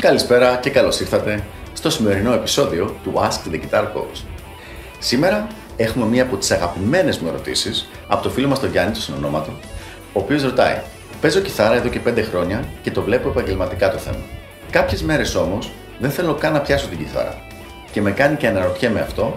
[0.00, 4.24] Καλησπέρα και καλώς ήρθατε στο σημερινό επεισόδιο του Ask the Guitar Coach.
[4.98, 5.46] Σήμερα
[5.76, 9.50] έχουμε μία από τις αγαπημένες μου ερωτήσεις από το φίλο μας τον Γιάννη, το συνονόματο,
[10.12, 10.82] ο οποίος ρωτάει
[11.20, 14.24] Παίζω κιθάρα εδώ και 5 χρόνια και το βλέπω επαγγελματικά το θέμα.
[14.70, 17.38] Κάποιες μέρες όμως δεν θέλω καν να πιάσω την κιθάρα
[17.92, 19.34] και με κάνει και αναρωτιέμαι αυτό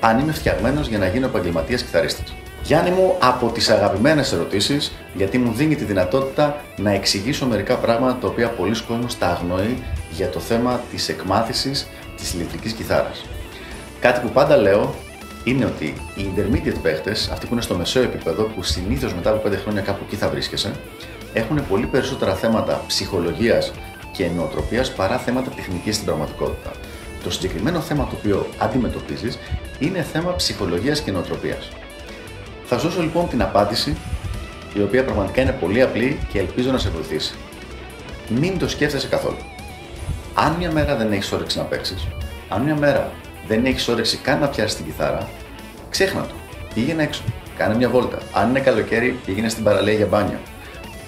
[0.00, 2.34] αν είμαι φτιαγμένος για να γίνω επαγγελματίας κιθαρίστας.
[2.62, 8.18] Γιάννη μου, από τις αγαπημένες ερωτήσεις, γιατί μου δίνει τη δυνατότητα να εξηγήσω μερικά πράγματα
[8.20, 13.24] τα οποία πολλοί κόσμος τα αγνοεί για το θέμα της εκμάθησης της ηλεκτρικής κιθάρας.
[14.00, 14.94] Κάτι που πάντα λέω
[15.44, 19.48] είναι ότι οι intermediate παίχτες, αυτοί που είναι στο μεσαίο επίπεδο, που συνήθως μετά από
[19.48, 20.72] 5 χρόνια κάπου εκεί θα βρίσκεσαι,
[21.32, 23.72] έχουν πολύ περισσότερα θέματα ψυχολογίας
[24.12, 26.70] και νοοτροπίας παρά θέματα τεχνικής στην πραγματικότητα.
[27.22, 29.38] Το συγκεκριμένο θέμα το οποίο αντιμετωπίζεις
[29.78, 31.68] είναι θέμα ψυχολογίας και νοοτροπίας.
[32.70, 33.96] Θα σου δώσω λοιπόν την απάντηση,
[34.74, 37.34] η οποία πραγματικά είναι πολύ απλή και ελπίζω να σε βοηθήσει.
[38.28, 39.36] Μην το σκέφτεσαι καθόλου.
[40.34, 42.06] Αν μια μέρα δεν έχεις όρεξη να παίξεις,
[42.48, 43.12] αν μια μέρα
[43.46, 45.28] δεν έχεις όρεξη καν να πιάσεις την κιθάρα,
[45.90, 46.34] ξέχνα το.
[46.74, 47.22] Πήγαινε έξω.
[47.56, 48.18] Κάνε μια βόλτα.
[48.32, 50.38] Αν είναι καλοκαίρι, πήγαινε στην παραλία για μπάνιο.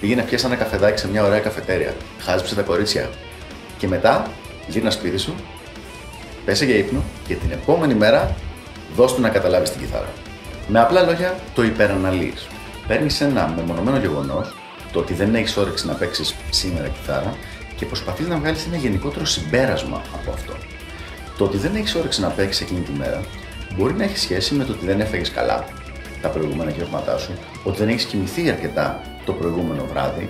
[0.00, 1.94] Πήγαινε πιάσει ένα καφεδάκι σε μια ωραία καφετέρια.
[2.18, 3.08] Χάζεψε τα κορίτσια.
[3.78, 4.26] Και μετά
[4.68, 5.34] γύρνα σπίτι σου,
[6.44, 8.34] πέσε για ύπνο και την επόμενη μέρα
[8.96, 10.08] δώσ' του να καταλάβεις την κιθάρα.
[10.72, 12.46] Με απλά λόγια, το υπεραναλύεις.
[12.86, 14.54] Παίρνεις ένα μεμονωμένο γεγονός,
[14.92, 17.34] το ότι δεν έχεις όρεξη να παίξεις σήμερα κιθάρα,
[17.76, 20.52] και προσπαθείς να βγάλεις ένα γενικότερο συμπέρασμα από αυτό.
[21.38, 23.20] Το ότι δεν έχεις όρεξη να παίξεις εκείνη τη μέρα
[23.76, 25.64] μπορεί να έχει σχέση με το ότι δεν έφεγε καλά
[26.22, 27.32] τα προηγούμενα γεύματά σου,
[27.64, 30.28] ότι δεν έχεις κοιμηθεί αρκετά το προηγούμενο βράδυ.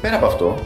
[0.00, 0.64] Πέρα από αυτό,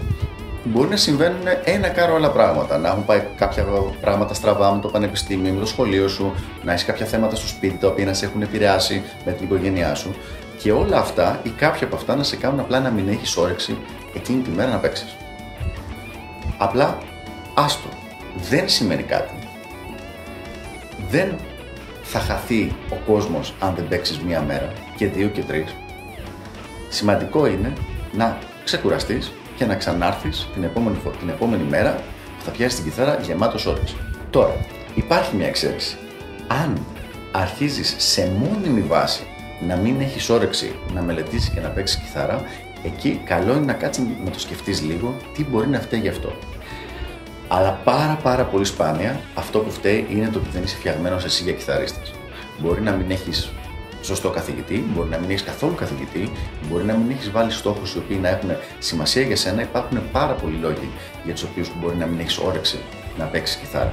[0.65, 2.79] μπορεί να συμβαίνουν ένα κάρο άλλα πράγματα.
[2.79, 3.65] Να έχουν πάει κάποια
[4.01, 7.77] πράγματα στραβά με το πανεπιστήμιο, με το σχολείο σου, να έχεις κάποια θέματα στο σπίτι
[7.77, 10.15] τα οποία να σε έχουν επηρεάσει με την οικογένειά σου.
[10.59, 13.79] Και όλα αυτά ή κάποια από αυτά να σε κάνουν απλά να μην έχεις όρεξη
[14.15, 15.17] εκείνη τη μέρα να παίξεις.
[16.59, 16.99] Απλά
[17.55, 17.89] άστο.
[18.51, 19.35] Δεν σημαίνει κάτι.
[21.11, 21.35] Δεν
[22.03, 25.75] θα χαθεί ο κόσμος αν δεν παίξεις μία μέρα και δύο και τρεις.
[26.89, 27.73] Σημαντικό είναι
[28.13, 31.95] να ξεκουραστείς και να ξανάρθεις την επόμενη, την επόμενη μέρα
[32.39, 33.97] που θα πιάσεις την κιθάρα γεμάτος όρεξη.
[34.31, 34.57] Τώρα,
[34.95, 35.97] υπάρχει μια εξαίρεση.
[36.47, 36.79] Αν
[37.33, 39.27] αρχίζεις σε μόνιμη βάση
[39.67, 42.43] να μην έχεις όρεξη να μελετήσεις και να παίξεις κιθάρα,
[42.85, 46.33] εκεί καλό είναι να κάτσεις να το σκεφτείς λίγο τι μπορεί να φταίει γι' αυτό.
[47.49, 51.43] Αλλά πάρα πάρα πολύ σπάνια αυτό που φταίει είναι το ότι δεν είσαι φτιαγμένος εσύ
[51.43, 52.13] για κιθαρίστας.
[52.59, 53.51] Μπορεί να μην έχεις
[54.05, 56.33] σωστό καθηγητή, μπορεί να μην έχεις καθόλου καθηγητή,
[56.69, 59.63] μπορεί να μην έχεις βάλει στόχους οι οποίοι να έχουν σημασία για σένα.
[59.63, 60.91] Υπάρχουν πάρα πολλοί λόγοι
[61.25, 62.79] για τους οποίους μπορεί να μην έχεις όρεξη
[63.19, 63.93] να παίξεις κιθάρα.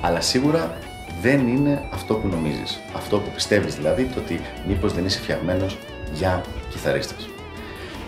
[0.00, 0.76] Αλλά σίγουρα
[1.22, 2.80] δεν είναι αυτό που νομίζεις.
[2.96, 5.78] Αυτό που πιστεύεις δηλαδή, το ότι μήπως δεν είσαι φτιαγμένος
[6.12, 7.28] για κιθαρίστας.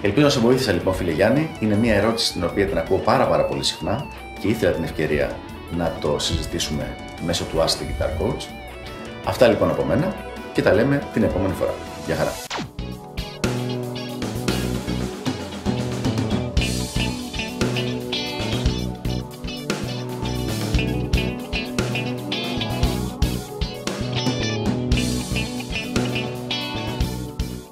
[0.03, 1.51] Ελπίζω να σε βοήθησα λοιπόν, φίλε Γιάννη.
[1.61, 4.07] Είναι μια ερώτηση την οποία την ακούω πάρα, πάρα πολύ συχνά
[4.41, 5.37] και ήθελα την ευκαιρία
[5.77, 8.43] να το συζητήσουμε μέσω του Ask the Guitar Coach.
[9.25, 10.15] Αυτά λοιπόν από μένα
[10.55, 11.75] και τα λέμε την επόμενη φορά.
[12.07, 12.74] Γεια χαρά!